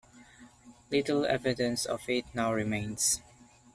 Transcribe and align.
Little 0.89 1.27
evidence 1.27 1.85
of 1.85 2.09
it 2.09 2.25
now 2.33 2.51
remains. 2.51 3.21